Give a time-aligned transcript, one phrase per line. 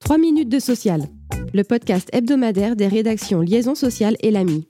[0.00, 1.04] 3 minutes de social,
[1.54, 4.68] le podcast hebdomadaire des rédactions Liaison sociale et l'AMI.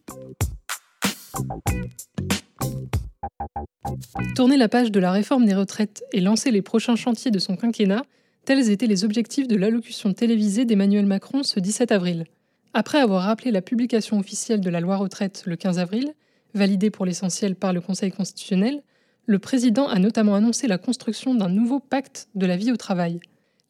[4.36, 7.56] Tourner la page de la réforme des retraites et lancer les prochains chantiers de son
[7.56, 8.04] quinquennat,
[8.44, 12.26] tels étaient les objectifs de l'allocution télévisée d'Emmanuel Macron ce 17 avril.
[12.74, 16.14] Après avoir rappelé la publication officielle de la loi retraite le 15 avril,
[16.54, 18.82] validée pour l'essentiel par le Conseil constitutionnel,
[19.30, 23.20] le président a notamment annoncé la construction d'un nouveau pacte de la vie au travail.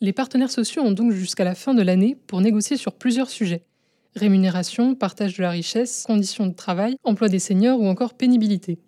[0.01, 3.67] Les partenaires sociaux ont donc jusqu'à la fin de l'année pour négocier sur plusieurs sujets
[4.17, 8.79] rémunération, partage de la richesse, conditions de travail, emploi des seniors ou encore pénibilité.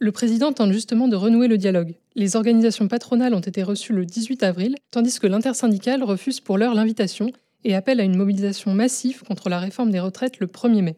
[0.00, 1.94] Le président tente justement de renouer le dialogue.
[2.16, 6.74] Les organisations patronales ont été reçues le 18 avril, tandis que l'intersyndicale refuse pour l'heure
[6.74, 7.30] l'invitation
[7.62, 10.96] et appelle à une mobilisation massive contre la réforme des retraites le 1er mai.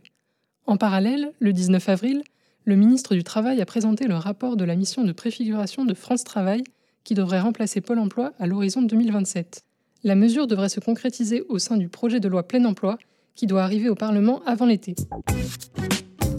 [0.67, 2.23] En parallèle, le 19 avril,
[2.71, 6.23] le ministre du Travail a présenté le rapport de la mission de préfiguration de France
[6.23, 6.63] Travail
[7.03, 9.65] qui devrait remplacer Pôle Emploi à l'horizon 2027.
[10.05, 12.97] La mesure devrait se concrétiser au sein du projet de loi plein emploi
[13.35, 14.95] qui doit arriver au Parlement avant l'été.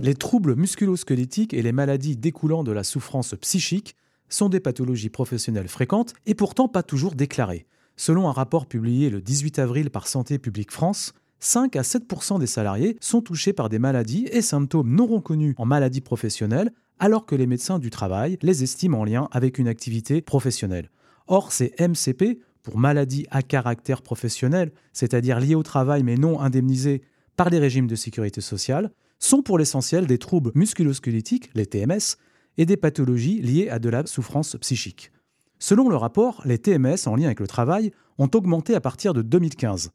[0.01, 3.97] Les troubles musculo-squelettiques et les maladies découlant de la souffrance psychique
[4.29, 7.65] sont des pathologies professionnelles fréquentes et pourtant pas toujours déclarées.
[7.97, 12.45] Selon un rapport publié le 18 avril par Santé publique France, 5 à 7% des
[12.45, 17.33] salariés sont touchés par des maladies et symptômes non reconnus en maladie professionnelle, alors que
[17.33, 20.91] les médecins du travail les estiment en lien avec une activité professionnelle.
[21.25, 27.01] Or, ces MCP, pour maladies à caractère professionnel, c'est-à-dire liées au travail mais non indemnisées
[27.35, 32.17] par les régimes de sécurité sociale, sont pour l'essentiel des troubles musculosquelettiques, les TMS,
[32.57, 35.11] et des pathologies liées à de la souffrance psychique.
[35.57, 39.23] Selon le rapport, les TMS en lien avec le travail ont augmenté à partir de
[39.23, 39.91] 2015.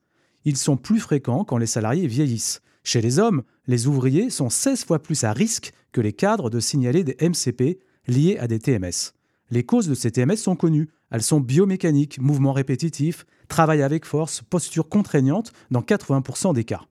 [0.46, 2.62] Ils sont plus fréquents quand les salariés vieillissent.
[2.84, 6.60] Chez les hommes, les ouvriers sont 16 fois plus à risque que les cadres de
[6.60, 9.12] signaler des MCP liés à des TMS.
[9.50, 10.88] Les causes de ces TMS sont connues.
[11.10, 16.82] Elles sont biomécaniques, mouvements répétitifs, travail avec force, posture contraignante dans 80% des cas.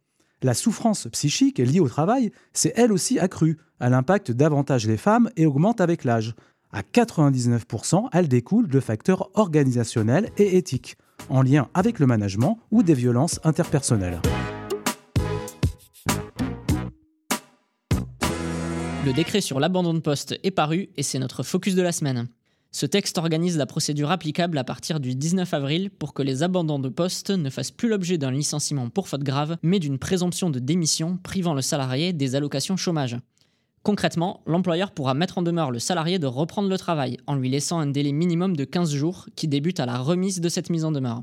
[0.41, 3.57] La souffrance psychique liée au travail s'est elle aussi accrue.
[3.79, 6.35] Elle impacte davantage les femmes et augmente avec l'âge.
[6.75, 10.97] À 99%, elle découle de facteurs organisationnels et éthiques,
[11.30, 14.19] en lien avec le management ou des violences interpersonnelles.
[19.06, 22.28] Le décret sur l'abandon de poste est paru et c'est notre focus de la semaine.
[22.72, 26.80] Ce texte organise la procédure applicable à partir du 19 avril pour que les abandons
[26.80, 30.59] de poste ne fassent plus l'objet d'un licenciement pour faute grave, mais d'une présomption de
[30.59, 33.18] démission privant le salarié des allocations chômage.
[33.85, 37.78] Concrètement, l'employeur pourra mettre en demeure le salarié de reprendre le travail en lui laissant
[37.78, 40.91] un délai minimum de 15 jours qui débute à la remise de cette mise en
[40.91, 41.22] demeure.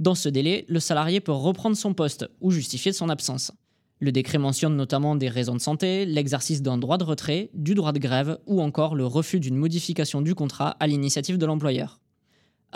[0.00, 3.52] Dans ce délai, le salarié peut reprendre son poste ou justifier son absence.
[4.00, 7.92] Le décret mentionne notamment des raisons de santé, l'exercice d'un droit de retrait, du droit
[7.92, 12.00] de grève ou encore le refus d'une modification du contrat à l'initiative de l'employeur.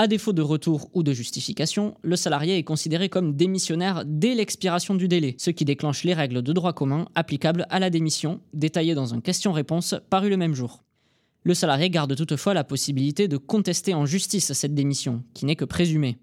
[0.00, 4.94] À défaut de retour ou de justification, le salarié est considéré comme démissionnaire dès l'expiration
[4.94, 8.94] du délai, ce qui déclenche les règles de droit commun applicables à la démission, détaillées
[8.94, 10.84] dans un question-réponse paru le même jour.
[11.42, 15.64] Le salarié garde toutefois la possibilité de contester en justice cette démission, qui n'est que
[15.64, 16.18] présumée.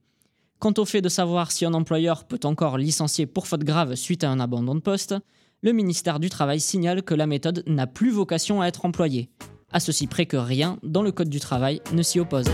[0.59, 4.23] Quant au fait de savoir si un employeur peut encore licencier pour faute grave suite
[4.23, 5.15] à un abandon de poste,
[5.63, 9.27] le ministère du Travail signale que la méthode n'a plus vocation à être employée,
[9.73, 12.47] à ceci près que rien dans le Code du travail ne s'y oppose.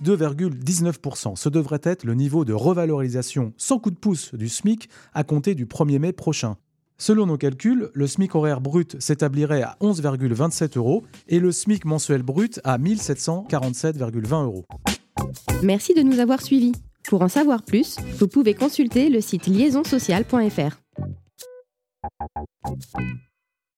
[0.00, 4.88] Plus 2,19%, ce devrait être le niveau de revalorisation sans coup de pouce du SMIC
[5.12, 6.56] à compter du 1er mai prochain.
[6.96, 12.22] Selon nos calculs, le SMIC horaire brut s'établirait à 11,27 euros et le SMIC mensuel
[12.22, 14.64] brut à 1747,20 euros.
[15.62, 16.72] Merci de nous avoir suivis.
[17.08, 20.80] Pour en savoir plus, vous pouvez consulter le site liaisonsocial.fr.